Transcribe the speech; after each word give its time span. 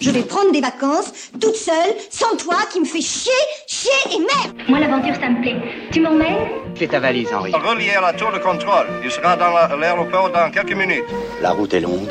Je 0.00 0.10
vais 0.10 0.22
prendre 0.22 0.52
des 0.52 0.60
vacances, 0.60 1.12
toute 1.40 1.56
seule, 1.56 1.94
sans 2.10 2.36
toi, 2.36 2.56
qui 2.72 2.80
me 2.80 2.84
fait 2.84 3.00
chier, 3.00 3.32
chier 3.66 3.90
et 4.12 4.18
merde 4.18 4.56
Moi, 4.68 4.78
l'aventure, 4.78 5.14
ça 5.20 5.28
me 5.28 5.40
plaît. 5.42 5.56
Tu 5.90 6.00
m'emmènes 6.00 6.48
Fais 6.76 6.86
ta 6.86 7.00
valise, 7.00 7.28
Henri. 7.32 7.52
Relié 7.52 7.90
à 7.96 8.00
la 8.00 8.12
tour 8.12 8.30
de 8.32 8.38
contrôle. 8.38 8.86
Il 9.04 9.10
sera 9.10 9.36
dans 9.36 9.50
la- 9.52 9.74
l'aéroport 9.76 10.30
dans 10.30 10.50
quelques 10.50 10.74
minutes. 10.76 11.04
La 11.42 11.50
route 11.50 11.74
est 11.74 11.80
longue, 11.80 12.08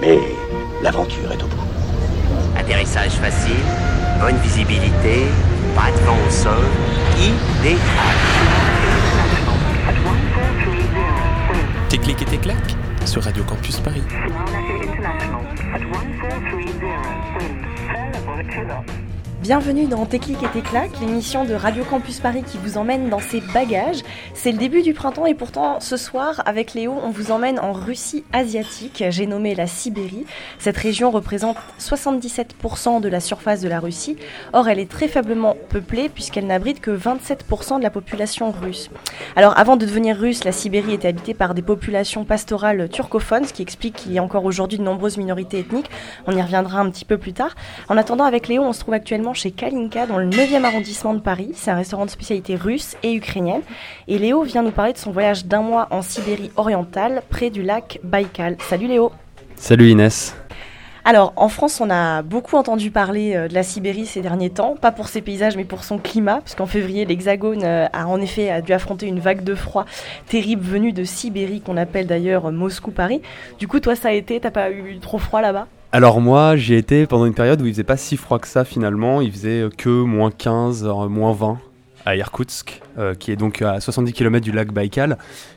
mais 0.00 0.18
l'aventure 0.82 1.32
est 1.32 1.42
au 1.42 1.46
bout. 1.46 1.56
Atterrissage 2.56 3.12
facile, 3.12 3.56
bonne 4.20 4.36
visibilité, 4.38 5.24
pas 5.74 5.90
de 5.90 6.04
vent 6.04 6.16
au 6.26 6.30
sol, 6.30 6.64
idéal. 7.18 7.78
Tes 11.88 11.98
clics 11.98 12.22
et 12.22 12.24
tes 12.26 12.38
claques 12.38 12.74
sur 13.04 13.22
Radio 13.24 13.42
Campus 13.44 13.80
Paris. 13.80 14.02
at 15.80 15.90
1430, 15.90 16.82
wind, 17.38 17.62
variable 17.92 18.52
2 18.52 18.64
knots. 18.64 18.97
Bienvenue 19.40 19.86
dans 19.86 20.04
Tes 20.04 20.16
et 20.16 20.20
tes 20.20 20.62
l'émission 21.00 21.44
de 21.44 21.54
Radio 21.54 21.84
Campus 21.84 22.18
Paris 22.18 22.42
qui 22.42 22.58
vous 22.58 22.76
emmène 22.76 23.08
dans 23.08 23.20
ses 23.20 23.40
bagages. 23.40 24.02
C'est 24.34 24.50
le 24.50 24.58
début 24.58 24.82
du 24.82 24.94
printemps 24.94 25.26
et 25.26 25.34
pourtant 25.34 25.78
ce 25.78 25.96
soir 25.96 26.42
avec 26.44 26.74
Léo 26.74 26.92
on 27.04 27.10
vous 27.10 27.30
emmène 27.30 27.60
en 27.60 27.72
Russie 27.72 28.24
asiatique, 28.32 29.04
j'ai 29.10 29.26
nommé 29.26 29.54
la 29.54 29.68
Sibérie. 29.68 30.26
Cette 30.58 30.76
région 30.76 31.12
représente 31.12 31.56
77% 31.78 33.00
de 33.00 33.08
la 33.08 33.20
surface 33.20 33.60
de 33.60 33.68
la 33.68 33.78
Russie. 33.78 34.16
Or 34.52 34.68
elle 34.68 34.80
est 34.80 34.90
très 34.90 35.06
faiblement 35.06 35.56
peuplée 35.68 36.08
puisqu'elle 36.08 36.48
n'abrite 36.48 36.80
que 36.80 36.90
27% 36.90 37.78
de 37.78 37.82
la 37.84 37.90
population 37.90 38.50
russe. 38.50 38.90
Alors 39.36 39.56
avant 39.56 39.76
de 39.76 39.86
devenir 39.86 40.16
russe, 40.16 40.42
la 40.42 40.52
Sibérie 40.52 40.94
était 40.94 41.08
habitée 41.08 41.34
par 41.34 41.54
des 41.54 41.62
populations 41.62 42.24
pastorales 42.24 42.88
turcophones, 42.88 43.44
ce 43.44 43.52
qui 43.52 43.62
explique 43.62 43.94
qu'il 43.94 44.12
y 44.12 44.18
a 44.18 44.22
encore 44.22 44.44
aujourd'hui 44.44 44.78
de 44.78 44.82
nombreuses 44.82 45.16
minorités 45.16 45.60
ethniques. 45.60 45.90
On 46.26 46.36
y 46.36 46.42
reviendra 46.42 46.80
un 46.80 46.90
petit 46.90 47.04
peu 47.04 47.18
plus 47.18 47.34
tard. 47.34 47.54
En 47.88 47.96
attendant, 47.96 48.24
avec 48.24 48.48
Léo, 48.48 48.64
on 48.64 48.72
se 48.72 48.80
trouve 48.80 48.94
actuellement 48.94 49.27
chez 49.34 49.50
Kalinka 49.50 50.06
dans 50.06 50.18
le 50.18 50.28
9e 50.28 50.64
arrondissement 50.64 51.14
de 51.14 51.20
Paris. 51.20 51.52
C'est 51.54 51.70
un 51.70 51.76
restaurant 51.76 52.04
de 52.04 52.10
spécialité 52.10 52.56
russe 52.56 52.96
et 53.02 53.12
ukrainienne. 53.12 53.62
Et 54.06 54.18
Léo 54.18 54.42
vient 54.42 54.62
nous 54.62 54.70
parler 54.70 54.92
de 54.92 54.98
son 54.98 55.10
voyage 55.10 55.46
d'un 55.46 55.62
mois 55.62 55.88
en 55.90 56.02
Sibérie 56.02 56.50
orientale, 56.56 57.22
près 57.30 57.50
du 57.50 57.62
lac 57.62 58.00
Baïkal. 58.02 58.56
Salut 58.60 58.86
Léo 58.86 59.12
Salut 59.56 59.90
Inès. 59.90 60.36
alors, 61.04 61.32
en 61.36 61.48
France, 61.48 61.80
on 61.80 61.88
a 61.88 62.22
beaucoup 62.22 62.56
entendu 62.56 62.90
parler 62.90 63.34
euh, 63.34 63.48
de 63.48 63.54
la 63.54 63.62
Sibérie 63.62 64.04
ces 64.04 64.20
derniers 64.20 64.50
temps, 64.50 64.76
pas 64.76 64.92
pour 64.92 65.08
ses 65.08 65.22
paysages, 65.22 65.56
mais 65.56 65.64
pour 65.64 65.82
son 65.82 65.98
climat, 65.98 66.40
puisqu'en 66.42 66.66
février, 66.66 67.06
l'Hexagone 67.06 67.64
euh, 67.64 67.86
a 67.92 68.06
en 68.06 68.20
effet 68.20 68.50
a 68.50 68.60
dû 68.60 68.72
affronter 68.72 69.06
une 69.06 69.18
vague 69.18 69.42
de 69.42 69.54
froid 69.54 69.86
terrible 70.26 70.62
venue 70.62 70.92
de 70.92 71.04
Sibérie, 71.04 71.62
qu'on 71.62 71.78
appelle 71.78 72.06
d'ailleurs 72.06 72.46
euh, 72.46 72.52
Moscou-Paris. 72.52 73.22
Du 73.58 73.66
coup, 73.66 73.80
toi, 73.80 73.96
ça 73.96 74.08
a 74.08 74.12
été, 74.12 74.38
t'as 74.38 74.50
pas 74.50 74.70
eu 74.70 74.98
trop 75.00 75.18
froid 75.18 75.40
là-bas? 75.40 75.66
Alors 75.90 76.20
moi, 76.20 76.54
j'y 76.54 76.74
étais 76.74 77.06
pendant 77.06 77.24
une 77.24 77.32
période 77.32 77.62
où 77.62 77.66
il 77.66 77.72
faisait 77.72 77.82
pas 77.82 77.96
si 77.96 78.18
froid 78.18 78.38
que 78.38 78.46
ça 78.46 78.66
finalement. 78.66 79.22
Il 79.22 79.32
faisait 79.32 79.62
euh, 79.62 79.70
que 79.70 79.88
moins 79.88 80.30
15, 80.30 80.84
euh, 80.84 81.08
moins 81.08 81.32
20 81.32 81.58
à 82.04 82.14
Irkoutsk, 82.14 82.82
euh, 82.98 83.14
qui 83.14 83.32
est 83.32 83.36
donc 83.36 83.62
à 83.62 83.80
70 83.80 84.12
km 84.12 84.44
du 84.44 84.52
lac 84.52 84.70
Baïkal. 84.70 85.16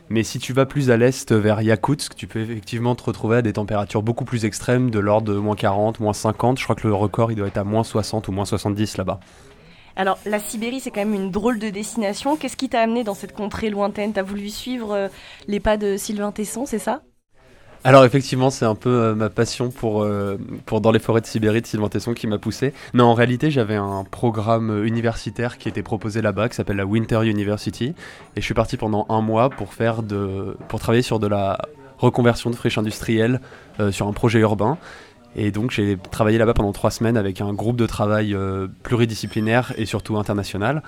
Mais 0.09 0.23
si 0.23 0.39
tu 0.39 0.53
vas 0.53 0.65
plus 0.65 0.89
à 0.89 0.95
l'est 0.95 1.33
vers 1.33 1.61
Yakoutsk, 1.61 2.15
tu 2.15 2.27
peux 2.27 2.39
effectivement 2.39 2.95
te 2.95 3.03
retrouver 3.03 3.37
à 3.37 3.41
des 3.41 3.51
températures 3.51 4.03
beaucoup 4.03 4.23
plus 4.23 4.45
extrêmes, 4.45 4.89
de 4.89 4.99
l'ordre 4.99 5.33
de 5.33 5.37
moins 5.37 5.55
40, 5.55 5.99
moins 5.99 6.13
50. 6.13 6.57
Je 6.57 6.63
crois 6.63 6.77
que 6.77 6.87
le 6.87 6.93
record, 6.93 7.33
il 7.33 7.35
doit 7.35 7.47
être 7.47 7.57
à 7.57 7.65
moins 7.65 7.83
60 7.83 8.29
ou 8.29 8.31
moins 8.31 8.45
70 8.45 8.97
là-bas. 8.97 9.19
Alors, 9.97 10.17
la 10.25 10.39
Sibérie, 10.39 10.79
c'est 10.79 10.91
quand 10.91 11.01
même 11.01 11.13
une 11.13 11.31
drôle 11.31 11.59
de 11.59 11.69
destination. 11.69 12.37
Qu'est-ce 12.37 12.55
qui 12.55 12.69
t'a 12.69 12.79
amené 12.79 13.03
dans 13.03 13.15
cette 13.15 13.33
contrée 13.33 13.69
lointaine? 13.69 14.13
T'as 14.13 14.23
voulu 14.23 14.49
suivre 14.49 15.09
les 15.47 15.59
pas 15.59 15.75
de 15.75 15.97
Sylvain 15.97 16.31
Tesson, 16.31 16.65
c'est 16.65 16.79
ça? 16.79 17.01
Alors 17.83 18.05
effectivement, 18.05 18.51
c'est 18.51 18.65
un 18.65 18.75
peu 18.75 18.89
euh, 18.89 19.15
ma 19.15 19.29
passion 19.29 19.71
pour, 19.71 20.03
euh, 20.03 20.37
pour 20.67 20.81
Dans 20.81 20.91
les 20.91 20.99
forêts 20.99 21.21
de 21.21 21.25
Sibérie 21.25 21.61
de 21.61 21.65
Sylvain 21.65 21.89
Tesson 21.89 22.13
qui 22.13 22.27
m'a 22.27 22.37
poussé. 22.37 22.73
Non, 22.93 23.05
en 23.05 23.15
réalité, 23.15 23.49
j'avais 23.49 23.75
un 23.75 24.03
programme 24.03 24.69
euh, 24.69 24.85
universitaire 24.85 25.57
qui 25.57 25.67
était 25.67 25.81
proposé 25.81 26.21
là-bas, 26.21 26.49
qui 26.49 26.55
s'appelle 26.55 26.77
la 26.77 26.85
Winter 26.85 27.25
University, 27.25 27.95
et 28.35 28.41
je 28.41 28.41
suis 28.41 28.53
parti 28.53 28.77
pendant 28.77 29.07
un 29.09 29.21
mois 29.21 29.49
pour 29.49 29.73
faire 29.73 30.03
de, 30.03 30.57
travailler 30.69 31.01
sur 31.01 31.19
de 31.19 31.25
la 31.25 31.57
reconversion 31.97 32.51
de 32.51 32.55
friche 32.55 32.77
industrielle 32.77 33.41
euh, 33.79 33.91
sur 33.91 34.07
un 34.07 34.13
projet 34.13 34.39
urbain. 34.39 34.77
Et 35.35 35.49
donc 35.49 35.71
j'ai 35.71 35.97
travaillé 36.11 36.37
là-bas 36.37 36.53
pendant 36.53 36.73
trois 36.73 36.91
semaines 36.91 37.15
avec 37.15 37.39
un 37.39 37.53
groupe 37.53 37.77
de 37.77 37.85
travail 37.87 38.35
pluridisciplinaire 38.83 39.71
et 39.77 39.85
surtout 39.85 40.17
international. 40.17 40.83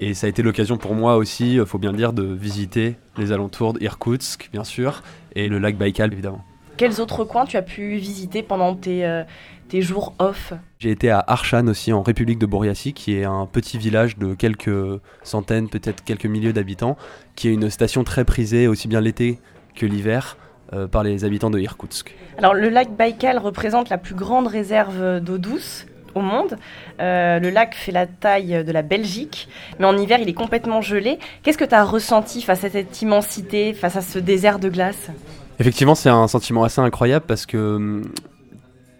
Et 0.00 0.12
ça 0.12 0.26
a 0.26 0.30
été 0.30 0.42
l'occasion 0.42 0.76
pour 0.76 0.94
moi 0.94 1.16
aussi, 1.16 1.58
euh, 1.58 1.64
faut 1.64 1.78
bien 1.78 1.90
le 1.90 1.96
dire, 1.96 2.12
de 2.12 2.22
visiter 2.22 2.96
les 3.16 3.32
alentours 3.32 3.72
d'Irkoutsk, 3.72 4.50
bien 4.52 4.64
sûr, 4.64 5.02
et 5.34 5.48
le 5.48 5.58
lac 5.58 5.76
Baïkal, 5.76 6.12
évidemment. 6.12 6.44
Quels 6.76 7.00
autres 7.00 7.24
coins 7.24 7.46
tu 7.46 7.56
as 7.56 7.62
pu 7.62 7.96
visiter 7.96 8.42
pendant 8.42 8.74
tes, 8.74 9.06
euh, 9.06 9.24
tes 9.70 9.80
jours 9.80 10.14
off? 10.18 10.52
J'ai 10.78 10.90
été 10.90 11.08
à 11.08 11.24
Arshan 11.26 11.66
aussi, 11.68 11.94
en 11.94 12.02
République 12.02 12.38
de 12.38 12.44
Bouriatie, 12.44 12.92
qui 12.92 13.14
est 13.14 13.24
un 13.24 13.46
petit 13.46 13.78
village 13.78 14.18
de 14.18 14.34
quelques 14.34 15.00
centaines, 15.22 15.70
peut-être 15.70 16.04
quelques 16.04 16.26
milliers 16.26 16.52
d'habitants, 16.52 16.98
qui 17.34 17.48
est 17.48 17.54
une 17.54 17.70
station 17.70 18.04
très 18.04 18.26
prisée, 18.26 18.68
aussi 18.68 18.88
bien 18.88 19.00
l'été 19.00 19.38
que 19.74 19.86
l'hiver, 19.86 20.36
euh, 20.74 20.86
par 20.86 21.04
les 21.04 21.24
habitants 21.24 21.50
de 21.50 21.58
Irkoutsk. 21.58 22.14
Alors, 22.36 22.52
le 22.52 22.68
lac 22.68 22.94
Baïkal 22.94 23.38
représente 23.38 23.88
la 23.88 23.96
plus 23.96 24.14
grande 24.14 24.46
réserve 24.46 25.20
d'eau 25.20 25.38
douce 25.38 25.86
au 26.16 26.20
monde. 26.20 26.56
Euh, 27.00 27.38
le 27.38 27.50
lac 27.50 27.74
fait 27.74 27.92
la 27.92 28.06
taille 28.06 28.64
de 28.64 28.72
la 28.72 28.82
Belgique, 28.82 29.48
mais 29.78 29.86
en 29.86 29.96
hiver, 29.96 30.18
il 30.20 30.28
est 30.28 30.34
complètement 30.34 30.80
gelé. 30.80 31.18
Qu'est-ce 31.42 31.58
que 31.58 31.64
tu 31.64 31.74
as 31.74 31.84
ressenti 31.84 32.42
face 32.42 32.64
à 32.64 32.70
cette 32.70 33.00
immensité, 33.02 33.74
face 33.74 33.96
à 33.96 34.00
ce 34.00 34.18
désert 34.18 34.58
de 34.58 34.68
glace? 34.68 35.10
Effectivement, 35.58 35.94
c'est 35.94 36.10
un 36.10 36.28
sentiment 36.28 36.64
assez 36.64 36.80
incroyable 36.80 37.24
parce 37.26 37.46
que 37.46 37.56
hum, 37.56 38.02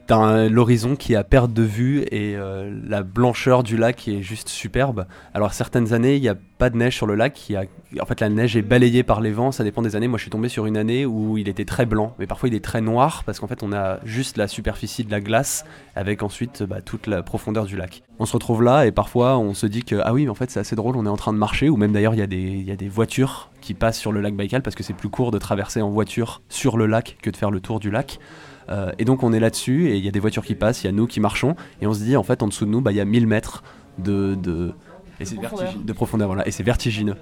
t'as 0.06 0.48
l'horizon 0.48 0.96
qui 0.96 1.14
est 1.14 1.16
à 1.16 1.24
perte 1.24 1.52
de 1.52 1.62
vue 1.62 2.02
et 2.10 2.36
euh, 2.36 2.72
la 2.86 3.02
blancheur 3.02 3.62
du 3.62 3.76
lac 3.76 4.06
est 4.08 4.22
juste 4.22 4.48
superbe. 4.48 5.06
Alors 5.34 5.52
certaines 5.52 5.92
années, 5.92 6.16
il 6.16 6.22
n'y 6.22 6.28
a 6.28 6.36
pas 6.58 6.70
de 6.70 6.76
neige 6.76 6.94
sur 6.94 7.06
le 7.06 7.14
lac. 7.14 7.52
A, 7.54 7.64
en 8.00 8.06
fait, 8.06 8.20
la 8.20 8.28
neige 8.28 8.56
est 8.56 8.62
balayée 8.62 9.02
par 9.02 9.20
les 9.20 9.32
vents. 9.32 9.52
Ça 9.52 9.64
dépend 9.64 9.82
des 9.82 9.96
années. 9.96 10.08
Moi, 10.08 10.18
je 10.18 10.22
suis 10.22 10.30
tombé 10.30 10.48
sur 10.48 10.66
une 10.66 10.76
année 10.76 11.06
où 11.06 11.38
il 11.38 11.48
était 11.48 11.64
très 11.64 11.86
blanc, 11.86 12.14
mais 12.18 12.26
parfois 12.26 12.48
il 12.48 12.54
est 12.54 12.64
très 12.64 12.80
noir 12.80 13.24
parce 13.24 13.40
qu'en 13.40 13.46
fait, 13.46 13.62
on 13.62 13.72
a 13.72 13.98
juste 14.04 14.36
la 14.36 14.48
superficie 14.48 15.04
de 15.04 15.10
la 15.10 15.20
glace 15.20 15.64
avec 15.96 16.22
ensuite 16.22 16.62
bah, 16.62 16.80
toute 16.80 17.06
la 17.06 17.22
profondeur 17.22 17.64
du 17.66 17.76
lac. 17.76 18.02
On 18.18 18.26
se 18.26 18.32
retrouve 18.32 18.62
là 18.62 18.86
et 18.86 18.92
parfois 18.92 19.38
on 19.38 19.54
se 19.54 19.66
dit 19.66 19.82
que 19.82 19.96
ah 20.02 20.12
oui, 20.12 20.24
mais 20.24 20.30
en 20.30 20.34
fait, 20.34 20.50
c'est 20.50 20.60
assez 20.60 20.76
drôle. 20.76 20.96
On 20.96 21.06
est 21.06 21.10
en 21.10 21.16
train 21.16 21.32
de 21.32 21.38
marcher 21.38 21.68
ou 21.68 21.76
même 21.76 21.92
d'ailleurs, 21.92 22.14
il 22.14 22.18
y 22.18 22.22
a 22.22 22.28
des 22.28 22.36
y 22.36 22.70
a 22.70 22.76
des 22.76 22.88
voitures 22.88 23.50
qui 23.60 23.74
passent 23.74 23.98
sur 23.98 24.12
le 24.12 24.20
lac 24.20 24.34
Baïkal 24.34 24.62
parce 24.62 24.76
que 24.76 24.82
c'est 24.82 24.94
plus 24.94 25.08
court 25.08 25.32
de 25.32 25.38
traverser 25.38 25.82
en 25.82 25.90
voiture 25.90 26.42
sur 26.48 26.76
le 26.76 26.86
lac 26.86 27.16
que 27.20 27.30
de 27.30 27.36
faire 27.36 27.50
le 27.50 27.60
tour 27.60 27.80
du 27.80 27.90
lac. 27.90 28.20
Euh, 28.68 28.92
et 28.98 29.04
donc 29.04 29.22
on 29.22 29.32
est 29.32 29.40
là-dessus 29.40 29.88
et 29.88 29.96
il 29.96 30.04
y 30.04 30.08
a 30.08 30.10
des 30.10 30.20
voitures 30.20 30.44
qui 30.44 30.54
passent, 30.54 30.82
il 30.82 30.86
y 30.86 30.90
a 30.90 30.92
nous 30.92 31.06
qui 31.06 31.20
marchons 31.20 31.54
et 31.80 31.86
on 31.86 31.94
se 31.94 32.00
dit 32.00 32.16
en 32.16 32.24
fait 32.24 32.42
en 32.42 32.48
dessous 32.48 32.64
de 32.64 32.70
nous 32.70 32.80
bah, 32.80 32.90
il 32.90 32.96
y 32.96 33.00
a 33.00 33.04
1000 33.04 33.26
mètres 33.26 33.62
de, 33.98 34.34
de, 34.34 34.72
et 35.20 35.24
profondeur. 35.24 35.74
de 35.76 35.92
profondeur 35.92 36.28
voilà, 36.28 36.46
et 36.46 36.50
c'est 36.50 36.62
vertigineux. 36.62 37.16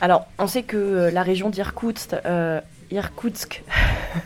Alors, 0.00 0.26
on 0.38 0.46
sait 0.46 0.62
que 0.62 0.76
euh, 0.76 1.10
la 1.10 1.22
région 1.22 1.50
d'Irkoutsk, 1.50 2.14
euh, 2.26 2.60
Irkoutsk 2.90 3.62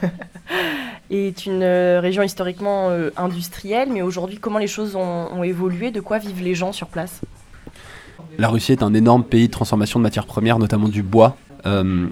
est 1.11 1.47
une 1.47 1.63
région 1.63 2.23
historiquement 2.23 2.91
euh, 2.91 3.11
industrielle, 3.17 3.89
mais 3.93 4.03
aujourd'hui, 4.03 4.39
comment 4.39 4.59
les 4.59 4.67
choses 4.67 4.97
ont, 4.97 5.29
ont 5.33 5.43
évolué? 5.43 5.91
De 5.91 6.01
quoi 6.01 6.19
vivent 6.19 6.43
les 6.43 6.55
gens 6.55 6.73
sur 6.73 6.89
place? 6.89 7.21
La 8.39 8.49
Russie 8.49 8.73
est 8.73 8.83
un 8.83 8.95
énorme 8.95 9.25
pays 9.25 9.47
de 9.47 9.53
transformation 9.53 10.01
de 10.01 10.03
matières 10.03 10.27
premières, 10.27 10.59
notamment 10.59 10.89
du 10.89 11.03
bois. 11.03 11.37
Euh, 11.67 12.09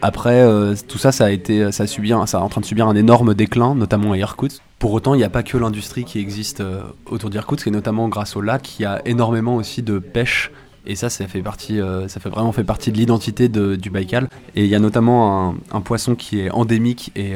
après, 0.00 0.40
euh, 0.42 0.74
tout 0.86 0.98
ça, 0.98 1.10
ça 1.10 1.26
a 1.26 1.30
été, 1.30 1.72
ça 1.72 1.84
a 1.84 1.86
subi, 1.86 2.10
ça 2.26 2.38
est 2.38 2.40
en 2.40 2.48
train 2.48 2.60
de 2.60 2.66
subir 2.66 2.86
un 2.86 2.94
énorme 2.94 3.34
déclin, 3.34 3.74
notamment 3.74 4.12
à 4.12 4.18
Irkoutsk. 4.18 4.62
Pour 4.78 4.92
autant, 4.92 5.14
il 5.14 5.18
n'y 5.18 5.24
a 5.24 5.30
pas 5.30 5.42
que 5.42 5.56
l'industrie 5.56 6.04
qui 6.04 6.20
existe 6.20 6.60
euh, 6.60 6.82
autour 7.06 7.30
d'Irkoutsk, 7.30 7.66
et 7.66 7.70
notamment 7.70 8.08
grâce 8.08 8.36
au 8.36 8.40
lac, 8.40 8.78
il 8.78 8.82
y 8.82 8.84
a 8.84 9.02
énormément 9.06 9.56
aussi 9.56 9.82
de 9.82 9.98
pêche. 9.98 10.52
Et 10.86 10.94
ça, 10.94 11.10
ça 11.10 11.26
fait 11.26 11.42
partie, 11.42 11.80
euh, 11.80 12.06
ça 12.06 12.20
fait 12.20 12.28
vraiment 12.28 12.52
fait 12.52 12.64
partie 12.64 12.92
de 12.92 12.96
l'identité 12.96 13.48
de- 13.48 13.74
du 13.74 13.90
Baïkal. 13.90 14.28
Et 14.54 14.64
il 14.64 14.70
y 14.70 14.74
a 14.74 14.78
notamment 14.78 15.54
un, 15.72 15.80
poisson 15.80 16.14
qui 16.14 16.40
est 16.40 16.50
endémique 16.50 17.12
et, 17.16 17.34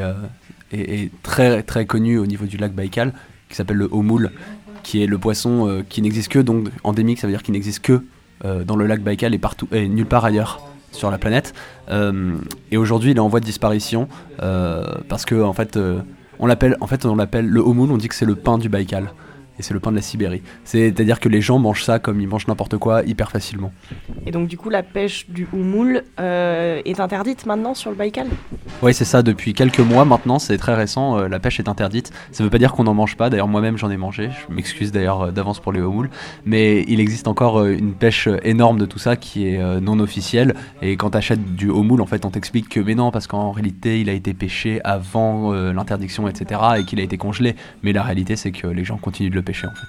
très 1.22 1.62
très 1.62 1.84
connu 1.84 2.18
au 2.18 2.26
niveau 2.26 2.46
du 2.46 2.56
lac 2.56 2.72
Baïkal, 2.72 3.12
qui 3.50 3.56
s'appelle 3.56 3.76
le 3.76 3.88
homoule, 3.90 4.30
qui 4.82 5.02
est 5.02 5.06
le 5.06 5.18
poisson 5.18 5.84
qui 5.90 6.00
n'existe 6.00 6.28
que 6.28 6.38
donc 6.38 6.68
endémique, 6.82 7.18
ça 7.18 7.26
veut 7.26 7.32
dire 7.32 7.42
qu'il 7.42 7.52
n'existe 7.52 7.80
que 7.80 8.02
dans 8.42 8.76
le 8.76 8.86
lac 8.86 9.02
Baïkal 9.02 9.38
et 9.72 9.88
nulle 9.88 10.06
part 10.06 10.24
ailleurs 10.24 10.71
sur 10.92 11.10
la 11.10 11.18
planète. 11.18 11.52
Euh, 11.90 12.36
et 12.70 12.76
aujourd'hui, 12.76 13.10
il 13.10 13.16
est 13.16 13.20
en 13.20 13.28
voie 13.28 13.40
de 13.40 13.44
disparition 13.44 14.08
euh, 14.42 14.84
parce 15.08 15.24
que 15.24 15.42
en 15.42 15.52
fait, 15.52 15.76
euh, 15.76 16.00
on 16.38 16.46
l'appelle 16.46 16.76
en 16.80 16.86
fait 16.86 17.04
on 17.04 17.16
l'appelle 17.16 17.48
le 17.48 17.60
homoule. 17.60 17.90
On 17.90 17.96
dit 17.96 18.08
que 18.08 18.14
c'est 18.14 18.26
le 18.26 18.36
pain 18.36 18.58
du 18.58 18.68
Baïkal 18.68 19.12
et 19.58 19.62
c'est 19.62 19.74
le 19.74 19.80
pain 19.80 19.90
de 19.90 19.96
la 19.96 20.02
Sibérie. 20.02 20.42
C'est-à-dire 20.64 21.20
que 21.20 21.28
les 21.28 21.40
gens 21.40 21.58
mangent 21.58 21.84
ça 21.84 21.98
comme 21.98 22.20
ils 22.20 22.28
mangent 22.28 22.46
n'importe 22.46 22.76
quoi 22.76 23.02
hyper 23.02 23.30
facilement. 23.30 23.72
Et 24.26 24.30
donc 24.30 24.48
du 24.48 24.56
coup, 24.56 24.70
la 24.70 24.82
pêche 24.82 25.28
du 25.28 25.46
houmoul 25.52 26.02
euh, 26.20 26.80
est 26.84 27.00
interdite 27.00 27.46
maintenant 27.46 27.74
sur 27.74 27.90
le 27.90 27.96
Baïkal? 27.96 28.28
Oui, 28.82 28.94
c'est 28.94 29.04
ça, 29.04 29.22
depuis 29.22 29.54
quelques 29.54 29.80
mois 29.80 30.04
maintenant, 30.04 30.38
c'est 30.38 30.58
très 30.58 30.74
récent, 30.74 31.18
euh, 31.18 31.28
la 31.28 31.40
pêche 31.40 31.60
est 31.60 31.68
interdite. 31.68 32.12
Ça 32.30 32.42
ne 32.42 32.46
veut 32.46 32.50
pas 32.50 32.58
dire 32.58 32.72
qu'on 32.72 32.84
n'en 32.84 32.94
mange 32.94 33.16
pas, 33.16 33.30
d'ailleurs 33.30 33.48
moi-même 33.48 33.76
j'en 33.76 33.90
ai 33.90 33.96
mangé, 33.96 34.30
je 34.30 34.54
m'excuse 34.54 34.92
d'ailleurs 34.92 35.22
euh, 35.22 35.30
d'avance 35.30 35.60
pour 35.60 35.72
les 35.72 35.80
houmouls, 35.80 36.08
mais 36.44 36.84
il 36.88 37.00
existe 37.00 37.28
encore 37.28 37.64
une 37.64 37.94
pêche 37.94 38.28
énorme 38.42 38.78
de 38.78 38.86
tout 38.86 38.98
ça 38.98 39.16
qui 39.16 39.48
est 39.48 39.80
non 39.80 39.98
officielle, 40.00 40.54
et 40.80 40.96
quand 40.96 41.10
tu 41.10 41.16
achètes 41.18 41.54
du 41.54 41.70
homoul, 41.70 42.00
en 42.00 42.06
fait 42.06 42.24
on 42.24 42.30
t'explique 42.30 42.68
que 42.68 42.80
mais 42.80 42.94
non, 42.94 43.10
parce 43.10 43.26
qu'en 43.26 43.52
réalité 43.52 44.00
il 44.00 44.08
a 44.08 44.12
été 44.12 44.34
pêché 44.34 44.80
avant 44.84 45.52
euh, 45.52 45.72
l'interdiction, 45.72 46.28
etc., 46.28 46.60
et 46.78 46.84
qu'il 46.84 47.00
a 47.00 47.02
été 47.02 47.16
congelé, 47.16 47.56
mais 47.82 47.92
la 47.92 48.02
réalité 48.02 48.36
c'est 48.36 48.52
que 48.52 48.66
les 48.66 48.84
gens 48.84 48.96
continuent 48.96 49.30
de 49.30 49.34
le 49.34 49.41
pêcher 49.42 49.66
en 49.66 49.74
fait. 49.74 49.86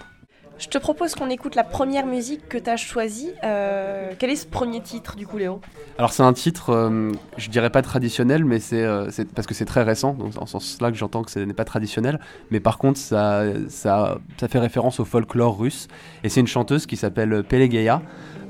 Je 0.60 0.68
te 0.68 0.78
propose 0.78 1.16
qu'on 1.16 1.30
écoute 1.32 1.56
la 1.56 1.64
première 1.64 2.06
musique 2.06 2.48
que 2.48 2.60
tu 2.60 2.70
as 2.70 2.78
choisie. 2.78 3.32
Euh, 3.44 4.12
quel 4.20 4.30
est 4.30 4.36
ce 4.36 4.46
premier 4.46 4.82
titre 4.82 5.16
du 5.16 5.26
coup, 5.26 5.38
Léo? 5.38 5.60
Alors 5.98 6.14
c'est 6.14 6.22
un 6.24 6.32
titre, 6.32 6.70
euh, 6.70 7.12
je 7.38 7.50
dirais 7.50 7.72
pas 7.72 7.82
traditionnel, 7.82 8.46
mais 8.46 8.60
c'est 8.60 8.84
euh, 8.84 9.10
c'est- 9.10 9.34
parce 9.34 9.48
que 9.48 9.56
c'est 9.56 9.66
très 9.66 9.82
récent, 9.82 10.14
donc 10.14 10.34
en 10.38 10.46
ce 10.46 10.54
sens-là 10.54 10.92
que 10.92 10.98
j'entends 10.98 11.24
que 11.24 11.32
ce 11.32 11.40
n'est 11.40 11.56
pas 11.56 11.66
traditionnel, 11.66 12.20
mais 12.52 12.60
par 12.60 12.78
contre 12.78 13.00
ça, 13.00 13.44
ça, 13.68 14.20
ça 14.40 14.48
fait 14.48 14.60
référence 14.60 15.00
au 15.00 15.06
folklore 15.06 15.58
russe, 15.58 15.88
et 16.24 16.30
c'est 16.30 16.40
une 16.40 16.48
chanteuse 16.48 16.86
qui 16.86 16.98
s'appelle 16.98 17.44
Pelegeya, 17.44 18.02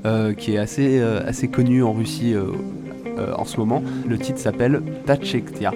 euh, 0.04 0.34
qui 0.34 0.54
est 0.54 0.58
assez, 0.58 1.00
euh, 1.00 1.26
assez 1.26 1.48
connue 1.48 1.82
en 1.82 1.94
Russie 1.94 2.34
euh, 2.34 2.52
euh, 3.18 3.32
en 3.34 3.46
ce 3.46 3.56
moment. 3.56 3.82
Le 4.06 4.18
titre 4.18 4.38
s'appelle 4.38 4.82
Tachektia. 5.06 5.72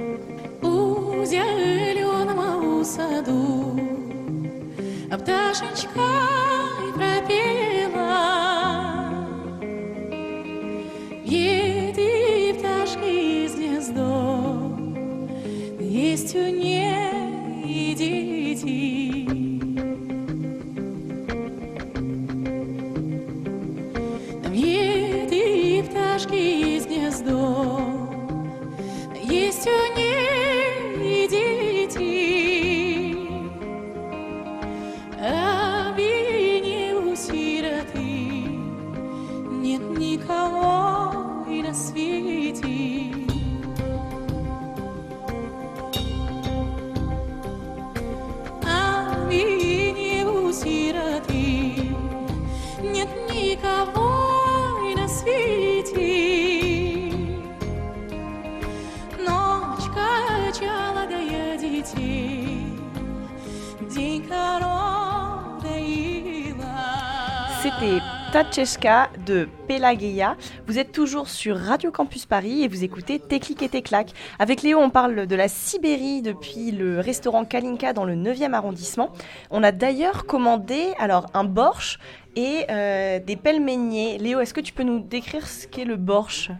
Пташечка 5.16 6.08
пропела. 6.94 8.18
Еды 11.24 12.54
пташки 12.58 13.46
из 13.46 13.54
гнездо, 13.54 14.76
есть 15.80 16.34
у 16.34 16.38
ней 16.38 17.94
дети. 17.94 18.97
Tacheshka 68.38 69.10
de 69.26 69.48
Pelageya. 69.66 70.36
Vous 70.68 70.78
êtes 70.78 70.92
toujours 70.92 71.28
sur 71.28 71.56
Radio 71.56 71.90
Campus 71.90 72.24
Paris 72.24 72.62
et 72.62 72.68
vous 72.68 72.84
écoutez 72.84 73.18
Téclic 73.18 73.64
et 73.64 73.68
Téclac. 73.68 74.12
Avec 74.38 74.62
Léo, 74.62 74.78
on 74.78 74.90
parle 74.90 75.26
de 75.26 75.34
la 75.34 75.48
Sibérie 75.48 76.22
depuis 76.22 76.70
le 76.70 77.00
restaurant 77.00 77.44
Kalinka 77.44 77.92
dans 77.92 78.04
le 78.04 78.14
9e 78.14 78.52
arrondissement. 78.52 79.10
On 79.50 79.64
a 79.64 79.72
d'ailleurs 79.72 80.24
commandé 80.24 80.92
alors 81.00 81.26
un 81.34 81.42
borsch 81.42 81.98
et 82.36 82.66
euh, 82.70 83.18
des 83.18 83.34
pelmeniers. 83.34 84.18
Léo, 84.18 84.38
est-ce 84.38 84.54
que 84.54 84.60
tu 84.60 84.72
peux 84.72 84.84
nous 84.84 85.00
décrire 85.00 85.44
ce 85.48 85.66
qu'est 85.66 85.84
le 85.84 85.96
borsch? 85.96 86.52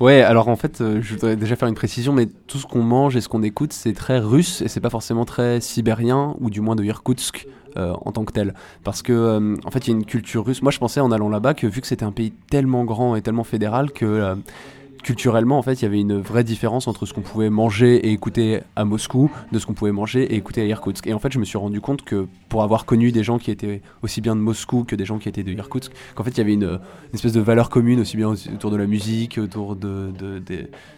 Ouais, 0.00 0.20
alors 0.22 0.48
en 0.48 0.56
fait, 0.56 0.80
euh, 0.80 1.00
je 1.00 1.14
voudrais 1.14 1.36
déjà 1.36 1.54
faire 1.54 1.68
une 1.68 1.76
précision, 1.76 2.12
mais 2.12 2.26
tout 2.48 2.58
ce 2.58 2.66
qu'on 2.66 2.82
mange 2.82 3.14
et 3.14 3.20
ce 3.20 3.28
qu'on 3.28 3.44
écoute, 3.44 3.72
c'est 3.72 3.92
très 3.92 4.18
russe 4.18 4.62
et 4.62 4.68
c'est 4.68 4.80
pas 4.80 4.90
forcément 4.90 5.24
très 5.24 5.60
sibérien 5.60 6.34
ou 6.40 6.50
du 6.50 6.60
moins 6.60 6.74
de 6.74 6.82
Irkoutsk 6.82 7.46
en 7.76 8.12
tant 8.12 8.24
que 8.24 8.32
tel. 8.32 8.54
Parce 8.82 9.02
que 9.02 9.12
euh, 9.12 9.56
en 9.64 9.70
fait, 9.70 9.86
il 9.86 9.90
y 9.90 9.94
a 9.94 9.96
une 9.96 10.04
culture 10.04 10.44
russe. 10.44 10.62
Moi, 10.62 10.72
je 10.72 10.78
pensais 10.78 11.00
en 11.00 11.10
allant 11.12 11.28
là-bas 11.28 11.54
que 11.54 11.66
vu 11.66 11.80
que 11.80 11.86
c'était 11.86 12.04
un 12.04 12.12
pays 12.12 12.32
tellement 12.50 12.84
grand 12.84 13.16
et 13.16 13.22
tellement 13.22 13.44
fédéral 13.44 13.90
que 13.92 14.04
euh, 14.04 14.34
culturellement, 15.04 15.58
en 15.58 15.62
fait, 15.62 15.74
il 15.74 15.82
y 15.82 15.84
avait 15.84 16.00
une 16.00 16.18
vraie 16.18 16.44
différence 16.44 16.88
entre 16.88 17.04
ce 17.04 17.12
qu'on 17.12 17.20
pouvait 17.20 17.50
manger 17.50 17.96
et 17.96 18.10
écouter 18.10 18.60
à 18.74 18.84
Moscou, 18.86 19.30
de 19.52 19.58
ce 19.58 19.66
qu'on 19.66 19.74
pouvait 19.74 19.92
manger 19.92 20.22
et 20.24 20.34
écouter 20.34 20.62
à 20.62 20.64
Irkoutsk. 20.64 21.06
Et 21.06 21.12
en 21.12 21.18
fait, 21.18 21.30
je 21.30 21.38
me 21.38 21.44
suis 21.44 21.58
rendu 21.58 21.80
compte 21.80 22.02
que 22.02 22.26
pour 22.48 22.62
avoir 22.62 22.86
connu 22.86 23.12
des 23.12 23.22
gens 23.22 23.38
qui 23.38 23.50
étaient 23.50 23.82
aussi 24.02 24.22
bien 24.22 24.34
de 24.34 24.40
Moscou 24.40 24.84
que 24.84 24.96
des 24.96 25.04
gens 25.04 25.18
qui 25.18 25.28
étaient 25.28 25.42
de 25.42 25.52
Irkoutsk, 25.52 25.92
qu'en 26.14 26.24
fait, 26.24 26.30
il 26.30 26.38
y 26.38 26.40
avait 26.40 26.54
une, 26.54 26.80
espèce 27.12 27.34
de 27.34 27.40
valeur 27.40 27.68
commune 27.68 28.00
aussi 28.00 28.16
bien 28.16 28.28
autour 28.30 28.70
de 28.70 28.76
la 28.76 28.86
musique, 28.86 29.38
autour 29.38 29.76
de, 29.76 30.10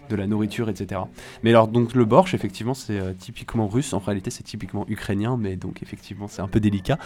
de 0.08 0.16
la 0.16 0.26
nourriture, 0.28 0.68
etc. 0.68 1.00
Mais 1.42 1.50
alors, 1.50 1.66
donc, 1.66 1.94
le 1.94 2.04
borsch, 2.04 2.32
effectivement, 2.32 2.74
c'est 2.74 2.98
euh, 2.98 3.12
typiquement 3.12 3.66
russe. 3.66 3.92
En 3.92 3.98
réalité, 3.98 4.30
c'est 4.30 4.44
typiquement 4.44 4.86
ukrainien, 4.88 5.36
mais 5.36 5.56
donc, 5.56 5.82
effectivement, 5.82 6.28
c'est 6.28 6.42
un 6.42 6.48
peu 6.48 6.60
délicat. 6.60 6.98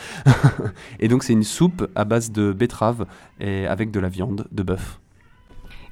et 1.00 1.08
donc, 1.08 1.24
c'est 1.24 1.32
une 1.32 1.44
soupe 1.44 1.90
à 1.94 2.04
base 2.04 2.30
de 2.30 2.52
betterave 2.52 3.06
et 3.40 3.66
avec 3.66 3.90
de 3.90 4.00
la 4.00 4.10
viande 4.10 4.46
de 4.52 4.62
bœuf. 4.62 5.00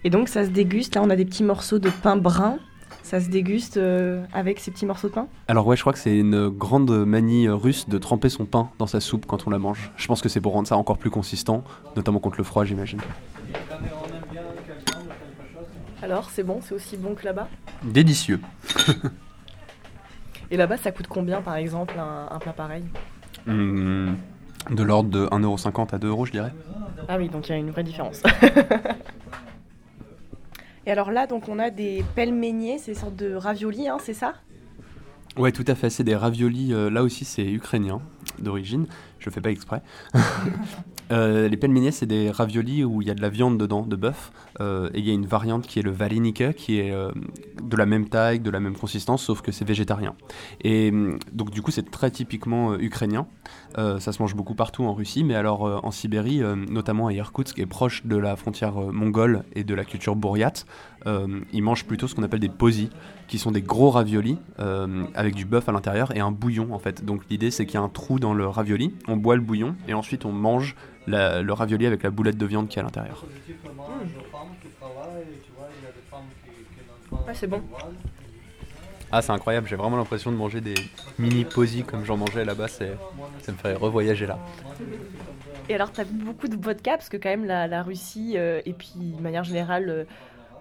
Et 0.04 0.10
donc 0.10 0.28
ça 0.28 0.44
se 0.44 0.50
déguste. 0.50 0.94
Là, 0.94 1.02
on 1.02 1.10
a 1.10 1.16
des 1.16 1.24
petits 1.24 1.44
morceaux 1.44 1.78
de 1.78 1.90
pain 1.90 2.16
brun. 2.16 2.58
Ça 3.02 3.20
se 3.20 3.30
déguste 3.30 3.78
euh, 3.78 4.22
avec 4.34 4.58
ces 4.60 4.70
petits 4.70 4.84
morceaux 4.84 5.08
de 5.08 5.14
pain 5.14 5.28
Alors 5.46 5.66
ouais, 5.66 5.76
je 5.76 5.80
crois 5.82 5.94
que 5.94 5.98
c'est 5.98 6.18
une 6.18 6.48
grande 6.48 6.90
manie 7.06 7.48
russe 7.48 7.88
de 7.88 7.96
tremper 7.96 8.28
son 8.28 8.44
pain 8.44 8.70
dans 8.78 8.86
sa 8.86 9.00
soupe 9.00 9.24
quand 9.26 9.46
on 9.46 9.50
la 9.50 9.58
mange. 9.58 9.90
Je 9.96 10.06
pense 10.06 10.20
que 10.20 10.28
c'est 10.28 10.42
pour 10.42 10.52
rendre 10.52 10.68
ça 10.68 10.76
encore 10.76 10.98
plus 10.98 11.08
consistant, 11.10 11.64
notamment 11.96 12.18
contre 12.18 12.36
le 12.36 12.44
froid, 12.44 12.64
j'imagine. 12.64 13.00
Alors, 16.02 16.30
c'est 16.30 16.42
bon 16.42 16.60
C'est 16.62 16.74
aussi 16.74 16.96
bon 16.96 17.14
que 17.14 17.24
là-bas? 17.24 17.48
Délicieux. 17.82 18.40
Et 20.50 20.56
là-bas, 20.56 20.76
ça 20.76 20.92
coûte 20.92 21.06
combien, 21.08 21.40
par 21.42 21.56
exemple, 21.56 21.94
un, 21.98 22.28
un 22.30 22.38
plat 22.38 22.52
pareil? 22.52 22.84
Hum, 23.46 24.16
de 24.70 24.82
l'ordre 24.82 25.10
de 25.10 25.26
1,50€ 25.26 25.94
à 25.94 25.98
2€, 25.98 26.26
je 26.26 26.32
dirais. 26.32 26.52
Ah 27.08 27.16
oui, 27.18 27.28
donc 27.28 27.48
il 27.48 27.52
y 27.52 27.54
a 27.54 27.58
une 27.58 27.70
vraie 27.70 27.84
différence. 27.84 28.22
Et 30.88 30.90
alors 30.90 31.10
là, 31.10 31.26
donc 31.26 31.50
on 31.50 31.58
a 31.58 31.68
des 31.68 32.02
pelmeniers, 32.14 32.78
c'est 32.78 32.92
des 32.92 32.98
sortes 32.98 33.14
de 33.14 33.34
raviolis, 33.34 33.88
hein, 33.88 33.98
c'est 34.02 34.14
ça? 34.14 34.32
Ouais, 35.36 35.52
tout 35.52 35.64
à 35.66 35.74
fait. 35.74 35.90
C'est 35.90 36.02
des 36.02 36.16
raviolis. 36.16 36.72
euh, 36.72 36.88
là 36.88 37.02
aussi, 37.02 37.26
c'est 37.26 37.44
ukrainien 37.44 38.00
d'origine. 38.38 38.86
Je 39.18 39.28
fais 39.28 39.42
pas 39.42 39.50
exprès. 39.50 39.82
Euh, 41.10 41.48
les 41.48 41.56
pelmeniers, 41.56 41.90
c'est 41.90 42.06
des 42.06 42.30
raviolis 42.30 42.84
où 42.84 43.02
il 43.02 43.08
y 43.08 43.10
a 43.10 43.14
de 43.14 43.22
la 43.22 43.28
viande 43.28 43.58
dedans, 43.58 43.82
de 43.82 43.96
bœuf. 43.96 44.32
Euh, 44.60 44.90
et 44.94 44.98
il 44.98 45.06
y 45.06 45.10
a 45.10 45.14
une 45.14 45.26
variante 45.26 45.66
qui 45.66 45.78
est 45.78 45.82
le 45.82 45.90
varenika, 45.90 46.52
qui 46.52 46.80
est 46.80 46.92
euh, 46.92 47.10
de 47.62 47.76
la 47.76 47.86
même 47.86 48.08
taille, 48.08 48.40
de 48.40 48.50
la 48.50 48.60
même 48.60 48.76
consistance, 48.76 49.22
sauf 49.22 49.40
que 49.40 49.52
c'est 49.52 49.64
végétarien. 49.64 50.14
Et 50.62 50.90
hum, 50.90 51.18
donc, 51.32 51.50
du 51.50 51.62
coup, 51.62 51.70
c'est 51.70 51.90
très 51.90 52.10
typiquement 52.10 52.72
euh, 52.72 52.78
ukrainien. 52.80 53.26
Ça 53.76 54.12
se 54.12 54.20
mange 54.20 54.34
beaucoup 54.34 54.54
partout 54.54 54.84
en 54.84 54.94
Russie, 54.94 55.22
mais 55.22 55.36
alors 55.36 55.84
en 55.84 55.90
Sibérie, 55.92 56.40
notamment 56.68 57.06
à 57.06 57.12
Irkoutsk, 57.12 57.58
est 57.58 57.66
proche 57.66 58.04
de 58.06 58.16
la 58.16 58.34
frontière 58.34 58.74
mongole 58.74 59.44
et 59.54 59.62
de 59.62 59.74
la 59.74 59.84
culture 59.84 60.16
bouriate, 60.16 60.66
euh, 61.06 61.40
ils 61.52 61.62
mangent 61.62 61.84
plutôt 61.84 62.08
ce 62.08 62.14
qu'on 62.14 62.22
appelle 62.22 62.40
des 62.40 62.48
posis, 62.48 62.88
qui 63.28 63.38
sont 63.38 63.52
des 63.52 63.62
gros 63.62 63.90
raviolis 63.90 64.38
avec 65.14 65.34
du 65.34 65.44
bœuf 65.44 65.68
à 65.68 65.72
l'intérieur 65.72 66.16
et 66.16 66.20
un 66.20 66.32
bouillon 66.32 66.72
en 66.72 66.78
fait. 66.78 67.04
Donc 67.04 67.22
l'idée 67.30 67.50
c'est 67.50 67.66
qu'il 67.66 67.74
y 67.74 67.76
a 67.76 67.82
un 67.82 67.88
trou 67.88 68.18
dans 68.18 68.34
le 68.34 68.46
ravioli, 68.46 68.94
on 69.06 69.16
boit 69.16 69.36
le 69.36 69.42
bouillon 69.42 69.76
et 69.86 69.94
ensuite 69.94 70.24
on 70.24 70.32
mange 70.32 70.74
la- 71.08 71.42
le 71.42 71.52
ravioli 71.52 71.86
avec 71.86 72.02
la 72.02 72.10
boulette 72.10 72.38
de 72.38 72.46
viande 72.46 72.68
qui 72.68 72.78
est 72.78 72.82
à 72.82 72.84
l'intérieur. 72.84 73.24
Ouais, 77.10 77.34
c'est 77.34 77.46
bon. 77.46 77.62
Ah 79.10 79.22
c'est 79.22 79.32
incroyable, 79.32 79.66
j'ai 79.68 79.76
vraiment 79.76 79.96
l'impression 79.96 80.30
de 80.30 80.36
manger 80.36 80.60
des 80.60 80.74
mini 81.18 81.44
posis 81.46 81.82
comme 81.84 82.04
j'en 82.04 82.18
mangeais 82.18 82.44
là-bas, 82.44 82.68
ça 82.68 82.84
me 83.48 83.56
fait 83.56 83.72
revoyager 83.74 84.26
là. 84.26 84.38
Et 85.70 85.74
alors, 85.74 85.92
tu 85.92 86.00
as 86.00 86.04
bu 86.04 86.24
beaucoup 86.24 86.48
de 86.48 86.56
vodka, 86.62 86.92
parce 86.92 87.08
que 87.08 87.16
quand 87.18 87.28
même, 87.28 87.44
la, 87.44 87.66
la 87.66 87.82
Russie, 87.82 88.34
euh, 88.36 88.60
et 88.64 88.72
puis 88.72 88.92
de 88.96 89.20
manière 89.20 89.44
générale, 89.44 89.88
euh, 89.88 90.04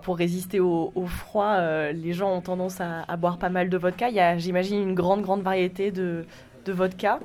pour 0.01 0.18
résister 0.18 0.60
au, 0.60 0.92
au 0.96 1.06
froid, 1.06 1.56
euh, 1.60 1.92
les 1.94 2.12
gens 2.13 2.32
ont 2.34 2.42
tendance 2.42 2.82
à, 2.82 3.04
à 3.08 3.16
boire 3.18 3.38
pas 3.38 3.50
mal 3.50 3.70
de 3.70 3.77
vodka. 3.77 4.10
Il 4.10 4.16
y 4.16 4.20
a, 4.20 4.38
j'imagine, 4.38 4.82
une 4.82 4.96
grande, 4.96 5.22
grande 5.22 5.42
variété 5.44 5.92
de, 5.92 6.25
de 6.66 6.72
vodka. 6.74 7.20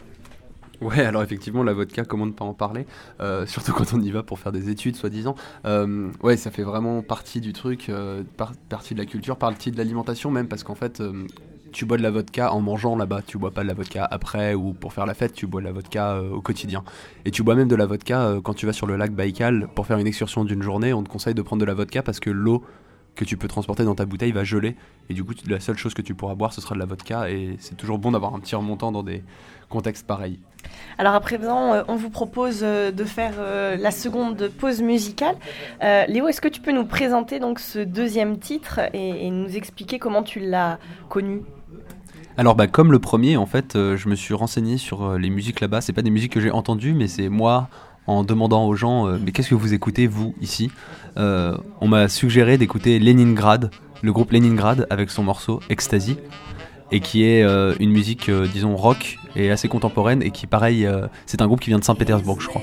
Ouais, 0.82 1.00
alors 1.04 1.22
effectivement, 1.22 1.62
la 1.62 1.72
vodka, 1.74 2.04
comment 2.04 2.26
ne 2.26 2.32
pas 2.32 2.44
en 2.44 2.54
parler 2.54 2.86
Euh, 3.20 3.46
Surtout 3.46 3.72
quand 3.72 3.92
on 3.94 4.00
y 4.00 4.10
va 4.10 4.22
pour 4.22 4.38
faire 4.38 4.52
des 4.52 4.68
études, 4.68 4.96
soi-disant. 4.96 5.34
Euh, 5.64 6.10
ouais, 6.22 6.36
ça 6.36 6.50
fait 6.50 6.62
vraiment 6.64 7.02
partie 7.02 7.40
du 7.40 7.52
truc, 7.52 7.88
euh, 7.88 8.22
par- 8.36 8.52
partie 8.68 8.94
de 8.94 8.98
la 8.98 9.06
culture, 9.06 9.36
partie 9.36 9.70
de 9.70 9.76
l'alimentation 9.78 10.30
même, 10.30 10.48
parce 10.48 10.64
qu'en 10.64 10.74
fait, 10.74 11.00
euh, 11.00 11.26
tu 11.72 11.84
bois 11.84 11.96
de 11.98 12.02
la 12.02 12.10
vodka 12.10 12.52
en 12.52 12.60
mangeant 12.60 12.96
là-bas, 12.96 13.22
tu 13.26 13.38
bois 13.38 13.50
pas 13.52 13.62
de 13.62 13.68
la 13.68 13.74
vodka 13.74 14.04
après 14.10 14.54
ou 14.54 14.72
pour 14.72 14.92
faire 14.92 15.06
la 15.06 15.14
fête, 15.14 15.32
tu 15.34 15.46
bois 15.46 15.60
de 15.60 15.66
la 15.66 15.72
vodka 15.72 16.20
au 16.20 16.40
quotidien. 16.40 16.82
Et 17.24 17.30
tu 17.30 17.42
bois 17.42 17.54
même 17.54 17.68
de 17.68 17.76
la 17.76 17.86
vodka 17.86 18.34
quand 18.42 18.52
tu 18.54 18.66
vas 18.66 18.72
sur 18.74 18.86
le 18.86 18.96
lac 18.96 19.12
Baïkal 19.12 19.68
pour 19.74 19.86
faire 19.86 19.98
une 19.98 20.06
excursion 20.06 20.44
d'une 20.44 20.62
journée, 20.62 20.92
on 20.92 21.02
te 21.02 21.08
conseille 21.08 21.32
de 21.34 21.40
prendre 21.42 21.60
de 21.60 21.66
la 21.66 21.72
vodka 21.74 22.02
parce 22.02 22.20
que 22.20 22.28
l'eau 22.28 22.62
que 23.14 23.24
tu 23.24 23.36
peux 23.38 23.48
transporter 23.48 23.84
dans 23.84 23.94
ta 23.94 24.04
bouteille 24.06 24.32
va 24.32 24.42
geler 24.44 24.74
et 25.10 25.14
du 25.14 25.22
coup 25.24 25.32
la 25.46 25.60
seule 25.60 25.76
chose 25.78 25.92
que 25.94 26.00
tu 26.02 26.14
pourras 26.14 26.34
boire 26.34 26.52
ce 26.54 26.62
sera 26.62 26.74
de 26.74 26.80
la 26.80 26.86
vodka 26.86 27.30
et 27.30 27.56
c'est 27.58 27.76
toujours 27.76 27.98
bon 27.98 28.12
d'avoir 28.12 28.34
un 28.34 28.40
petit 28.40 28.54
remontant 28.54 28.90
dans 28.90 29.02
des 29.02 29.22
contextes 29.68 30.06
pareils. 30.06 30.38
Alors 30.98 31.14
à 31.14 31.20
présent, 31.20 31.72
euh, 31.72 31.82
on 31.88 31.96
vous 31.96 32.10
propose 32.10 32.60
euh, 32.62 32.92
de 32.92 33.04
faire 33.04 33.34
euh, 33.38 33.76
la 33.76 33.90
seconde 33.90 34.50
pause 34.58 34.82
musicale. 34.82 35.36
Léo, 36.08 36.28
est-ce 36.28 36.40
que 36.40 36.48
tu 36.48 36.60
peux 36.60 36.72
nous 36.72 36.84
présenter 36.84 37.40
donc 37.40 37.58
ce 37.58 37.78
deuxième 37.78 38.38
titre 38.38 38.80
et, 38.92 39.30
nous 39.30 39.56
expliquer 39.56 39.98
comment 39.98 40.22
tu 40.22 40.40
l'as 40.40 40.78
connu? 41.08 41.42
Alors 42.36 42.54
bah 42.54 42.66
comme 42.66 42.92
le 42.92 42.98
premier 42.98 43.36
en 43.36 43.46
fait, 43.46 43.72
je 43.74 44.08
me 44.08 44.14
suis 44.14 44.34
renseigné 44.34 44.78
sur 44.78 45.18
les 45.18 45.28
musiques 45.28 45.60
là-bas. 45.60 45.80
C'est 45.80 45.92
pas 45.92 46.02
des 46.02 46.10
musiques 46.10 46.32
que 46.32 46.40
j'ai 46.40 46.50
entendues, 46.50 46.94
mais 46.94 47.08
c'est 47.08 47.28
moi 47.28 47.68
en 48.06 48.24
demandant 48.24 48.66
aux 48.66 48.74
gens 48.74 49.06
mais 49.18 49.32
qu'est-ce 49.32 49.50
que 49.50 49.54
vous 49.54 49.74
écoutez 49.74 50.06
vous 50.06 50.34
ici? 50.40 50.70
On 51.16 51.88
m'a 51.88 52.08
suggéré 52.08 52.58
d'écouter 52.58 52.98
Leningrad, 52.98 53.70
le 54.02 54.12
groupe 54.12 54.30
Leningrad 54.30 54.86
avec 54.88 55.10
son 55.10 55.24
morceau 55.24 55.60
Ecstasy 55.68 56.16
et 56.90 57.00
qui 57.00 57.24
est 57.24 57.42
une 57.80 57.90
musique 57.90 58.30
disons 58.30 58.76
rock 58.76 59.18
et 59.36 59.50
assez 59.50 59.68
contemporaine 59.68 60.22
et 60.22 60.30
qui 60.30 60.46
pareil 60.46 60.86
euh, 60.86 61.06
c'est 61.26 61.42
un 61.42 61.46
groupe 61.46 61.60
qui 61.60 61.70
vient 61.70 61.78
de 61.78 61.84
Saint-Pétersbourg 61.84 62.40
je 62.40 62.48
crois. 62.48 62.62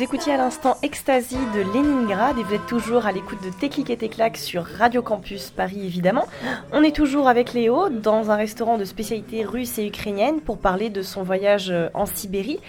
Vous 0.00 0.04
écoutiez 0.04 0.32
à 0.32 0.38
l'instant 0.38 0.78
Ecstasy 0.82 1.36
de 1.54 1.60
Leningrad 1.60 2.38
et 2.38 2.42
vous 2.42 2.54
êtes 2.54 2.66
toujours 2.66 3.04
à 3.04 3.12
l'écoute 3.12 3.44
de 3.44 3.50
Techlic 3.50 3.90
et 3.90 3.98
Téclac 3.98 4.38
sur 4.38 4.64
Radio 4.64 5.02
Campus 5.02 5.50
Paris 5.50 5.84
évidemment. 5.84 6.24
On 6.72 6.82
est 6.82 6.96
toujours 6.96 7.28
avec 7.28 7.52
Léo 7.52 7.90
dans 7.90 8.30
un 8.30 8.36
restaurant 8.36 8.78
de 8.78 8.86
spécialité 8.86 9.44
russe 9.44 9.78
et 9.78 9.86
ukrainienne 9.86 10.40
pour 10.40 10.56
parler 10.56 10.88
de 10.88 11.02
son 11.02 11.22
voyage 11.22 11.68
euh, 11.68 11.90
en 11.92 12.06
Sibérie. 12.06 12.60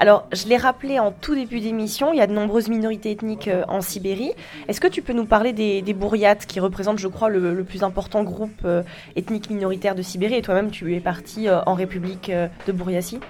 Alors 0.00 0.26
je 0.32 0.48
l'ai 0.48 0.56
rappelé 0.56 0.98
en 0.98 1.12
tout 1.12 1.36
début 1.36 1.60
d'émission, 1.60 2.12
il 2.12 2.16
y 2.16 2.22
a 2.22 2.26
de 2.26 2.32
nombreuses 2.32 2.68
minorités 2.68 3.12
ethniques 3.12 3.46
euh, 3.46 3.62
en 3.68 3.82
Sibérie. 3.82 4.32
Est-ce 4.66 4.80
que 4.80 4.88
tu 4.88 5.00
peux 5.00 5.12
nous 5.12 5.26
parler 5.26 5.52
des, 5.52 5.82
des 5.82 5.96
qui 6.48 6.58
représentent 6.58 6.98
je 6.98 7.06
crois 7.06 7.28
le, 7.28 7.54
le 7.54 7.62
plus 7.62 7.84
important 7.84 8.24
groupe 8.24 8.62
euh, 8.64 8.82
ethnique 9.14 9.48
minoritaire 9.48 9.94
de 9.94 10.02
Sibérie? 10.02 10.34
Et 10.34 10.42
toi-même 10.42 10.72
tu 10.72 10.92
es 10.96 10.98
parti 10.98 11.48
en 11.48 11.74
République 11.74 12.32
de 12.66 12.72
Bouriatie 12.72 13.20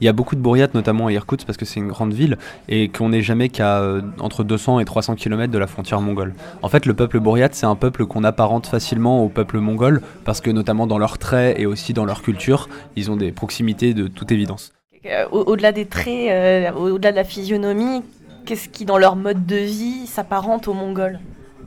Il 0.00 0.06
y 0.06 0.08
a 0.08 0.12
beaucoup 0.12 0.34
de 0.34 0.40
bourriates, 0.40 0.74
notamment 0.74 1.08
à 1.08 1.12
Irkoutsk, 1.12 1.46
parce 1.46 1.56
que 1.58 1.64
c'est 1.64 1.78
une 1.80 1.88
grande 1.88 2.12
ville 2.14 2.38
et 2.68 2.88
qu'on 2.88 3.10
n'est 3.10 3.22
jamais 3.22 3.48
qu'à 3.50 3.80
euh, 3.80 4.00
entre 4.18 4.44
200 4.44 4.80
et 4.80 4.84
300 4.84 5.14
km 5.14 5.52
de 5.52 5.58
la 5.58 5.66
frontière 5.66 6.00
mongole. 6.00 6.34
En 6.62 6.68
fait, 6.68 6.86
le 6.86 6.94
peuple 6.94 7.20
bourriate, 7.20 7.54
c'est 7.54 7.66
un 7.66 7.74
peuple 7.76 8.06
qu'on 8.06 8.24
apparente 8.24 8.66
facilement 8.66 9.22
au 9.24 9.28
peuple 9.28 9.58
mongol, 9.58 10.00
parce 10.24 10.40
que 10.40 10.50
notamment 10.50 10.86
dans 10.86 10.98
leurs 10.98 11.18
traits 11.18 11.58
et 11.58 11.66
aussi 11.66 11.92
dans 11.92 12.04
leur 12.06 12.22
culture, 12.22 12.68
ils 12.96 13.10
ont 13.10 13.16
des 13.16 13.30
proximités 13.32 13.92
de 13.94 14.06
toute 14.08 14.32
évidence. 14.32 14.72
Euh, 15.06 15.24
au- 15.32 15.44
Au-delà 15.52 15.72
des 15.72 15.86
traits, 15.86 16.30
euh, 16.30 16.72
au-delà 16.72 17.10
de 17.10 17.16
la 17.16 17.24
physionomie, 17.24 18.02
qu'est-ce 18.46 18.68
qui 18.68 18.84
dans 18.84 18.98
leur 18.98 19.16
mode 19.16 19.44
de 19.46 19.56
vie 19.56 20.06
s'apparente 20.06 20.66
aux 20.68 20.74
Mongols? 20.74 21.20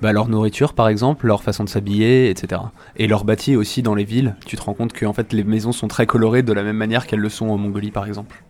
Bah, 0.03 0.12
leur 0.12 0.27
nourriture, 0.27 0.74
par 0.74 0.89
exemple, 0.89 1.27
leur 1.27 1.41
façon 1.43 1.63
de 1.63 1.69
s'habiller, 1.69 2.29
etc. 2.29 2.62
Et 2.98 3.07
leur 3.07 3.24
bâti 3.24 3.55
aussi 3.55 3.81
dans 3.81 3.95
les 3.95 4.03
villes. 4.03 4.36
Tu 4.45 4.57
te 4.57 4.62
rends 4.62 4.74
compte 4.74 4.91
que 4.91 5.05
en 5.05 5.13
fait, 5.13 5.31
les 5.31 5.45
maisons 5.45 5.72
sont 5.72 5.88
très 5.88 6.05
colorées 6.05 6.43
de 6.43 6.51
la 6.51 6.62
même 6.62 6.75
manière 6.75 7.07
qu'elles 7.07 7.22
le 7.22 7.29
sont 7.29 7.48
en 7.48 7.57
Mongolie, 7.57 7.89
par 7.91 8.05
exemple. 8.05 8.43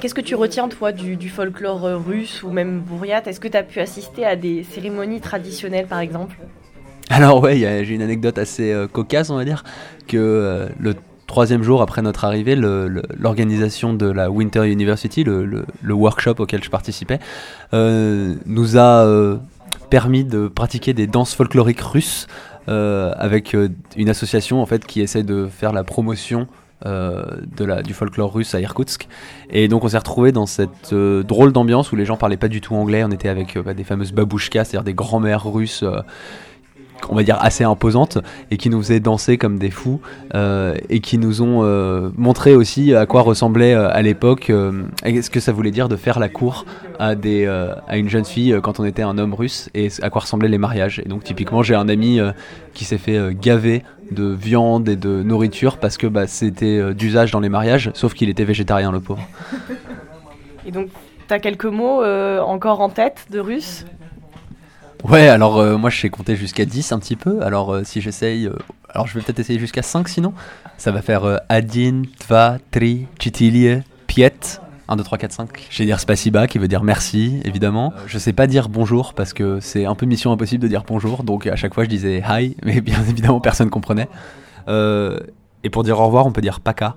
Qu'est-ce 0.00 0.14
que 0.14 0.20
tu 0.20 0.36
retiens 0.36 0.68
toi 0.68 0.92
du, 0.92 1.16
du 1.16 1.30
folklore 1.30 1.84
euh, 1.84 1.96
russe 1.96 2.44
ou 2.44 2.50
même 2.50 2.78
bourriate 2.80 3.26
Est-ce 3.26 3.40
que 3.40 3.48
tu 3.48 3.56
as 3.56 3.64
pu 3.64 3.80
assister 3.80 4.24
à 4.24 4.36
des 4.36 4.62
cérémonies 4.62 5.20
traditionnelles 5.20 5.86
par 5.86 5.98
exemple? 5.98 6.36
Alors 7.10 7.42
ouais, 7.42 7.56
j'ai 7.84 7.94
une 7.94 8.02
anecdote 8.02 8.38
assez 8.38 8.72
euh, 8.72 8.86
cocasse, 8.86 9.30
on 9.30 9.36
va 9.36 9.44
dire, 9.44 9.64
que 10.06 10.16
euh, 10.16 10.68
le 10.78 10.94
troisième 11.26 11.62
jour 11.64 11.82
après 11.82 12.02
notre 12.02 12.24
arrivée, 12.24 12.54
l'organisation 12.56 13.94
de 13.94 14.06
la 14.06 14.30
Winter 14.30 14.68
University, 14.70 15.24
le, 15.24 15.44
le- 15.44 15.66
le 15.82 15.94
workshop 15.94 16.34
auquel 16.38 16.62
je 16.62 16.70
participais, 16.70 17.18
euh, 17.72 18.34
nous 18.46 18.76
a 18.78 19.04
permis 19.90 20.24
de 20.24 20.48
pratiquer 20.48 20.92
des 20.92 21.06
danses 21.06 21.34
folkloriques 21.34 21.80
russes 21.80 22.26
euh, 22.68 23.12
avec 23.16 23.54
euh, 23.54 23.68
une 23.96 24.08
association 24.08 24.62
en 24.62 24.66
fait 24.66 24.86
qui 24.86 25.02
essaie 25.02 25.22
de 25.22 25.46
faire 25.46 25.72
la 25.72 25.84
promotion 25.84 26.48
euh, 26.86 27.22
de 27.56 27.64
la, 27.64 27.82
du 27.82 27.92
folklore 27.92 28.32
russe 28.32 28.54
à 28.54 28.60
Irkoutsk. 28.60 29.06
Et 29.50 29.68
donc 29.68 29.84
on 29.84 29.88
s'est 29.88 29.98
retrouvé 29.98 30.32
dans 30.32 30.46
cette 30.46 30.94
drôle 30.94 31.52
d'ambiance 31.52 31.92
où 31.92 31.96
les 31.96 32.06
gens 32.06 32.16
parlaient 32.16 32.38
pas 32.38 32.48
du 32.48 32.60
tout 32.60 32.74
anglais. 32.74 33.04
On 33.04 33.10
était 33.10 33.28
avec 33.28 33.58
bah, 33.58 33.74
des 33.74 33.84
fameuses 33.84 34.12
babouchkas, 34.12 34.64
c'est-à-dire 34.64 34.84
des 34.84 34.94
grands-mères 34.94 35.44
russes. 35.44 35.84
On 37.08 37.14
va 37.14 37.22
dire 37.22 37.38
assez 37.40 37.64
imposantes 37.64 38.18
et 38.50 38.56
qui 38.56 38.70
nous 38.70 38.80
faisaient 38.82 39.00
danser 39.00 39.38
comme 39.38 39.58
des 39.58 39.70
fous 39.70 40.00
euh, 40.34 40.74
et 40.88 41.00
qui 41.00 41.18
nous 41.18 41.42
ont 41.42 41.62
euh, 41.62 42.10
montré 42.16 42.54
aussi 42.54 42.94
à 42.94 43.06
quoi 43.06 43.22
ressemblait 43.22 43.74
euh, 43.74 43.88
à 43.90 44.02
l'époque 44.02 44.46
ce 44.50 45.30
que 45.30 45.40
ça 45.40 45.52
voulait 45.52 45.70
dire 45.70 45.88
de 45.88 45.96
faire 45.96 46.18
la 46.18 46.28
cour 46.28 46.64
à 46.98 47.14
des 47.14 47.46
à 47.46 47.96
une 47.96 48.08
jeune 48.08 48.24
fille 48.24 48.56
quand 48.62 48.80
on 48.80 48.84
était 48.84 49.02
un 49.02 49.18
homme 49.18 49.34
russe 49.34 49.68
et 49.74 49.88
à 50.02 50.10
quoi 50.10 50.22
ressemblaient 50.22 50.48
les 50.48 50.58
mariages. 50.58 51.00
Et 51.04 51.08
donc 51.08 51.24
typiquement 51.24 51.62
j'ai 51.62 51.74
un 51.74 51.88
ami 51.88 52.20
qui 52.72 52.84
s'est 52.84 52.98
fait 52.98 53.34
gaver 53.34 53.82
de 54.10 54.24
viande 54.24 54.88
et 54.88 54.96
de 54.96 55.22
nourriture 55.22 55.78
parce 55.78 55.96
que 55.96 56.06
bah, 56.06 56.26
c'était 56.26 56.94
d'usage 56.94 57.30
dans 57.30 57.40
les 57.40 57.48
mariages 57.48 57.90
sauf 57.94 58.14
qu'il 58.14 58.28
était 58.28 58.44
végétarien 58.44 58.92
le 58.92 59.00
pauvre. 59.00 59.22
Et 60.66 60.70
donc 60.70 60.88
tu 61.26 61.34
as 61.34 61.38
quelques 61.38 61.64
mots 61.64 62.04
encore 62.04 62.80
en 62.80 62.88
tête 62.88 63.26
de 63.30 63.40
russe? 63.40 63.84
Ouais, 65.04 65.28
alors 65.28 65.58
euh, 65.58 65.76
moi 65.76 65.90
je 65.90 66.00
sais 66.00 66.08
compter 66.08 66.34
jusqu'à 66.34 66.64
10 66.64 66.92
un 66.92 66.98
petit 66.98 67.16
peu. 67.16 67.42
Alors 67.42 67.74
euh, 67.74 67.84
si 67.84 68.00
j'essaye. 68.00 68.46
euh, 68.46 68.56
alors 68.88 69.06
je 69.06 69.14
vais 69.14 69.20
peut-être 69.24 69.38
essayer 69.38 69.58
jusqu'à 69.58 69.82
5 69.82 70.08
sinon. 70.08 70.32
Ça 70.78 70.92
va 70.92 71.02
faire 71.02 71.24
euh, 71.24 71.36
Adin, 71.48 72.02
Tva, 72.18 72.58
Tri, 72.70 73.06
Chitilie, 73.18 73.80
Piet. 74.06 74.60
1, 74.88 74.96
2, 74.96 75.02
3, 75.02 75.18
4, 75.18 75.32
5. 75.32 75.48
Je 75.70 75.78
vais 75.78 75.84
dire 75.86 76.00
Spasiba 76.00 76.46
qui 76.46 76.58
veut 76.58 76.68
dire 76.68 76.82
merci 76.82 77.40
évidemment. 77.44 77.92
Euh, 77.96 78.00
Je 78.06 78.18
sais 78.18 78.32
pas 78.32 78.46
dire 78.46 78.68
bonjour 78.68 79.12
parce 79.14 79.32
que 79.34 79.60
c'est 79.60 79.84
un 79.84 79.94
peu 79.94 80.06
mission 80.06 80.32
impossible 80.32 80.62
de 80.62 80.68
dire 80.68 80.84
bonjour. 80.86 81.22
Donc 81.22 81.46
à 81.46 81.56
chaque 81.56 81.74
fois 81.74 81.84
je 81.84 81.90
disais 81.90 82.22
hi, 82.26 82.56
mais 82.64 82.80
bien 82.80 83.00
évidemment 83.08 83.40
personne 83.40 83.68
comprenait. 83.70 84.08
Euh, 84.68 85.20
et 85.64 85.70
pour 85.70 85.84
dire 85.84 86.00
au 86.00 86.06
revoir 86.06 86.26
on 86.26 86.32
peut 86.32 86.40
dire 86.42 86.60
Paka. 86.60 86.96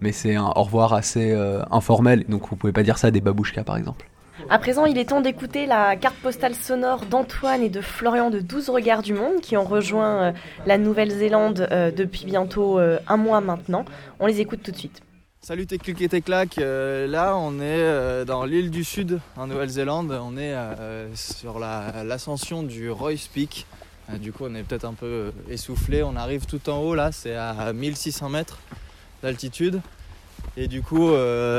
Mais 0.00 0.12
c'est 0.12 0.36
un 0.36 0.44
au 0.54 0.62
revoir 0.62 0.92
assez 0.92 1.32
euh, 1.32 1.62
informel. 1.72 2.24
Donc 2.28 2.48
vous 2.48 2.54
pouvez 2.56 2.72
pas 2.72 2.84
dire 2.84 2.98
ça 2.98 3.08
à 3.08 3.10
des 3.10 3.20
babouchkas 3.20 3.64
par 3.64 3.76
exemple. 3.76 4.07
À 4.50 4.58
présent, 4.58 4.86
il 4.86 4.96
est 4.98 5.06
temps 5.06 5.20
d'écouter 5.20 5.66
la 5.66 5.96
carte 5.96 6.16
postale 6.16 6.54
sonore 6.54 7.04
d'Antoine 7.06 7.62
et 7.62 7.68
de 7.68 7.80
Florian 7.80 8.30
de 8.30 8.40
12 8.40 8.70
Regards 8.70 9.02
du 9.02 9.12
Monde 9.12 9.40
qui 9.42 9.56
ont 9.56 9.64
rejoint 9.64 10.22
euh, 10.28 10.32
la 10.64 10.78
Nouvelle-Zélande 10.78 11.68
euh, 11.70 11.90
depuis 11.90 12.24
bientôt 12.24 12.78
euh, 12.78 12.98
un 13.08 13.16
mois 13.16 13.40
maintenant. 13.40 13.84
On 14.20 14.26
les 14.26 14.40
écoute 14.40 14.60
tout 14.62 14.70
de 14.70 14.76
suite. 14.76 15.02
Salut 15.40 15.66
Techclic 15.66 16.00
et 16.02 16.08
euh, 16.60 17.06
là 17.06 17.36
on 17.36 17.60
est 17.60 18.24
dans 18.24 18.44
l'île 18.44 18.70
du 18.70 18.84
Sud 18.84 19.20
en 19.36 19.46
Nouvelle-Zélande, 19.46 20.10
on 20.20 20.36
est 20.36 20.54
sur 21.14 21.58
la- 21.58 22.02
l'ascension 22.04 22.62
du 22.64 22.90
Royce 22.90 23.28
Peak, 23.28 23.66
du 24.20 24.32
coup 24.32 24.44
on 24.48 24.54
est 24.56 24.62
peut-être 24.64 24.84
un 24.84 24.94
peu 24.94 25.30
essoufflé, 25.48 26.02
on 26.02 26.16
arrive 26.16 26.46
tout 26.46 26.68
en 26.68 26.78
haut 26.78 26.94
là, 26.94 27.12
c'est 27.12 27.34
à 27.36 27.72
1600 27.72 28.28
mètres 28.30 28.58
d'altitude. 29.22 29.80
Et 30.56 30.66
du 30.66 30.82
coup 30.82 31.08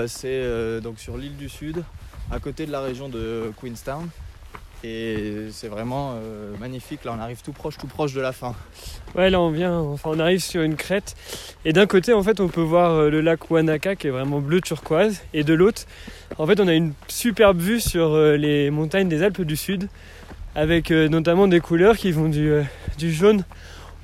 c'est 0.07 0.81
donc 0.81 0.99
sur 0.99 1.17
l'île 1.17 1.37
du 1.37 1.47
Sud, 1.49 1.83
à 2.31 2.39
côté 2.39 2.65
de 2.65 2.71
la 2.71 2.81
région 2.81 3.09
de 3.09 3.51
Queenstown 3.59 4.09
et 4.83 5.47
c'est 5.51 5.67
vraiment 5.67 6.13
euh, 6.13 6.55
magnifique, 6.57 7.03
là 7.03 7.13
on 7.17 7.21
arrive 7.21 7.41
tout 7.41 7.51
proche, 7.51 7.77
tout 7.77 7.87
proche 7.87 8.13
de 8.13 8.21
la 8.21 8.31
fin. 8.31 8.55
Ouais, 9.15 9.29
là 9.29 9.41
on 9.41 9.51
vient, 9.51 9.83
on 10.03 10.19
arrive 10.19 10.39
sur 10.39 10.61
une 10.61 10.75
crête 10.75 11.15
et 11.65 11.73
d'un 11.73 11.85
côté 11.85 12.13
en 12.13 12.23
fait 12.23 12.39
on 12.39 12.47
peut 12.47 12.61
voir 12.61 12.91
euh, 12.91 13.09
le 13.09 13.19
lac 13.21 13.51
Wanaka 13.51 13.95
qui 13.95 14.07
est 14.07 14.11
vraiment 14.11 14.39
bleu 14.39 14.61
turquoise 14.61 15.21
et 15.33 15.43
de 15.43 15.53
l'autre 15.53 15.83
en 16.37 16.47
fait 16.47 16.59
on 16.61 16.67
a 16.67 16.73
une 16.73 16.93
superbe 17.09 17.59
vue 17.59 17.81
sur 17.81 18.13
euh, 18.13 18.37
les 18.37 18.69
montagnes 18.69 19.09
des 19.09 19.21
Alpes 19.21 19.41
du 19.41 19.57
Sud 19.57 19.89
avec 20.55 20.89
notamment 20.89 21.47
des 21.47 21.59
couleurs 21.59 21.95
qui 21.95 22.11
vont 22.11 22.27
du, 22.27 22.65
jaune 22.99 23.43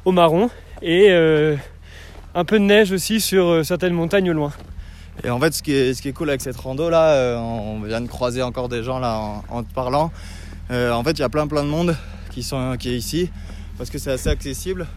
au 0.05 0.11
marron 0.11 0.49
et 0.81 1.11
un 1.11 2.45
peu 2.45 2.59
de 2.59 2.63
neige 2.63 2.91
aussi 2.91 3.19
sur 3.19 3.65
certaines 3.65 3.93
montagnes 3.93 4.29
au 4.29 4.33
loin. 4.33 4.53
Et 5.23 5.29
en 5.29 5.39
fait, 5.39 5.53
ce 5.53 5.63
qui 5.63 5.73
est, 5.73 6.13
cool 6.13 6.29
avec 6.29 6.41
cette 6.41 6.57
rando 6.57 6.89
là, 6.89 7.11
euh, 7.11 7.37
on 7.37 7.79
vient 7.81 8.01
de 8.01 8.07
croiser 8.07 8.41
encore 8.41 8.69
des 8.69 8.83
gens 8.83 8.99
là 8.99 9.41
en, 9.49 9.63
te 9.63 9.73
parlant. 9.73 10.11
Euh, 10.71 10.91
en 10.91 11.03
fait, 11.03 11.11
il 11.11 11.19
y 11.19 11.23
a 11.23 11.29
plein 11.29 11.47
plein 11.47 11.63
de 11.63 11.69
monde 11.69 11.95
qui, 12.31 12.43
sont, 12.43 12.75
qui 12.77 12.89
est 12.89 12.97
ici 12.97 13.29
parce 13.77 13.89
que 13.89 13.97
c'est 13.97 14.11
assez 14.11 14.29
accessible. 14.29 14.87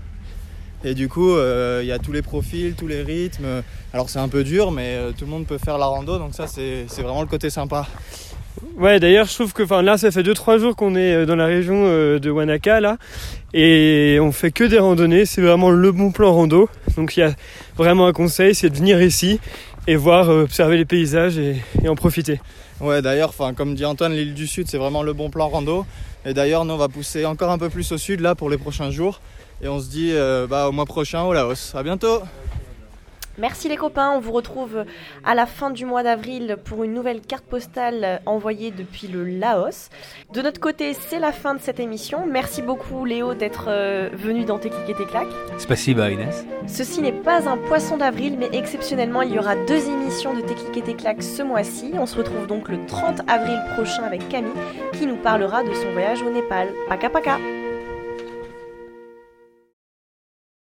Et 0.85 0.95
du 0.95 1.09
coup, 1.09 1.31
euh, 1.31 1.81
il 1.83 1.89
y 1.89 1.93
a 1.93 1.99
tous 1.99 2.13
les 2.13 2.23
profils, 2.23 2.75
tous 2.75 2.87
les 2.87 3.03
rythmes. 3.03 3.63
Alors 3.93 4.11
c'est 4.11 4.19
un 4.19 4.29
peu 4.29 4.45
dur, 4.45 4.71
mais 4.71 4.99
tout 5.17 5.25
le 5.25 5.31
monde 5.31 5.47
peut 5.47 5.59
faire 5.59 5.79
la 5.79 5.87
rando, 5.87 6.19
donc 6.19 6.35
ça 6.35 6.47
c'est 6.47 6.87
vraiment 6.99 7.23
le 7.23 7.29
côté 7.29 7.51
sympa. 7.51 7.87
Ouais, 8.77 9.01
d'ailleurs, 9.01 9.27
je 9.27 9.35
trouve 9.35 9.53
que 9.53 9.63
là, 9.83 9.99
ça 9.99 10.11
fait 10.11 10.23
2-3 10.23 10.59
jours 10.59 10.77
qu'on 10.77 10.95
est 10.95 11.27
dans 11.27 11.37
la 11.37 11.47
région 11.47 11.85
de 11.85 12.31
Wanaka, 12.31 12.81
là, 12.81 12.97
et 13.55 14.19
on 14.21 14.31
fait 14.31 14.51
que 14.51 14.65
des 14.65 14.79
randonnées. 14.79 15.27
C'est 15.27 15.41
vraiment 15.41 15.71
le 15.71 15.91
bon 15.93 16.11
plan 16.13 16.33
rando. 16.33 16.69
Donc, 16.97 17.17
il 17.17 17.21
y 17.21 17.23
a 17.25 17.35
vraiment 17.77 18.07
un 18.07 18.13
conseil, 18.13 18.55
c'est 18.55 18.71
de 18.71 18.77
venir 18.77 19.01
ici 19.03 19.41
et 19.89 19.97
voir, 19.97 20.29
euh, 20.29 20.43
observer 20.43 20.77
les 20.77 20.85
paysages 20.85 21.39
et, 21.39 21.63
en 21.89 21.95
profiter. 21.95 22.41
Ouais, 22.81 23.01
d'ailleurs, 23.01 23.33
comme 23.57 23.75
dit 23.75 23.87
Antoine, 23.87 24.13
l'île 24.13 24.35
du 24.35 24.47
Sud, 24.47 24.69
c'est 24.69 24.77
vraiment 24.77 25.03
le 25.03 25.15
bon 25.15 25.31
plan 25.31 25.49
rando. 25.49 25.87
Et 26.27 26.35
d'ailleurs, 26.35 26.67
nous, 26.67 26.75
on 26.75 26.77
va 26.77 26.89
pousser 26.89 27.25
encore 27.25 27.51
un 27.51 27.59
peu 27.59 27.71
plus 27.71 27.91
au 27.91 27.97
sud 27.97 28.21
là 28.21 28.35
pour 28.35 28.51
les 28.51 28.59
prochains 28.59 28.91
jours. 28.91 29.21
Et 29.63 29.69
on 29.69 29.81
se 29.81 29.89
dit 29.89 30.11
euh, 30.13 30.47
bah, 30.47 30.69
au 30.69 30.73
mois 30.73 30.85
prochain 30.85 31.23
au 31.23 31.33
Laos. 31.33 31.75
À 31.75 31.83
bientôt! 31.83 32.21
Merci 33.39 33.69
les 33.69 33.77
copains, 33.77 34.11
on 34.11 34.19
vous 34.19 34.33
retrouve 34.33 34.85
à 35.25 35.35
la 35.37 35.47
fin 35.47 35.71
du 35.71 35.85
mois 35.85 36.03
d'avril 36.03 36.57
pour 36.65 36.83
une 36.83 36.93
nouvelle 36.93 37.21
carte 37.21 37.45
postale 37.45 38.21
envoyée 38.27 38.73
depuis 38.73 39.07
le 39.07 39.25
Laos. 39.25 39.91
De 40.33 40.43
notre 40.43 40.59
côté, 40.59 40.93
c'est 40.93 41.21
la 41.21 41.31
fin 41.31 41.55
de 41.55 41.61
cette 41.61 41.79
émission. 41.79 42.27
Merci 42.27 42.63
beaucoup 42.63 43.05
Léo 43.05 43.35
d'être 43.35 43.67
euh, 43.69 44.11
venu 44.13 44.45
dans 44.45 44.59
Tes 44.59 44.71
clics 44.71 44.91
et 44.91 44.95
tes 44.95 45.07
claques. 45.07 45.29
Inès. 46.11 46.45
Ceci 46.67 47.01
n'est 47.01 47.13
pas 47.13 47.49
un 47.49 47.57
poisson 47.57 47.97
d'avril, 47.97 48.37
mais 48.39 48.49
exceptionnellement, 48.53 49.23
il 49.23 49.33
y 49.33 49.39
aura 49.39 49.55
deux 49.55 49.89
émissions 49.89 50.35
de 50.35 50.41
Tes 50.41 50.55
clics 50.55 50.77
et 50.77 50.83
tes 50.83 50.95
claques 50.95 51.23
ce 51.23 51.43
mois-ci. 51.43 51.93
On 51.95 52.07
se 52.07 52.17
retrouve 52.17 52.49
donc 52.49 52.69
le 52.69 52.85
30 52.87 53.21
avril 53.29 53.59
prochain 53.75 54.03
avec 54.03 54.29
Camille 54.29 54.51
qui 54.95 55.07
nous 55.07 55.17
parlera 55.17 55.63
de 55.63 55.73
son 55.75 55.93
voyage 55.93 56.23
au 56.23 56.31
Népal. 56.31 56.69
Paka 56.89 57.09
paka 57.09 57.39